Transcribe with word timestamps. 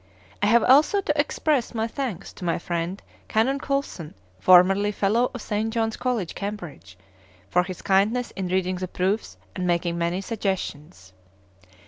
I 0.41 0.47
have 0.47 0.63
also 0.63 0.99
to 0.99 1.13
express 1.15 1.75
my 1.75 1.85
thanks 1.85 2.33
to 2.33 2.43
my 2.43 2.57
friend 2.57 2.99
Canon 3.27 3.59
Colson, 3.59 4.15
formerly 4.39 4.91
Fellow 4.91 5.29
of 5.31 5.43
St 5.43 5.71
John 5.71 5.89
s 5.89 5.95
College, 5.95 6.33
Cambridge, 6.33 6.97
for 7.49 7.61
his 7.61 7.83
kindness 7.83 8.31
in 8.31 8.47
reading 8.47 8.77
the 8.77 8.87
proofs 8.87 9.37
and 9.55 9.67
making 9.67 9.99
many 9.99 10.19
suggestions. 10.21 11.13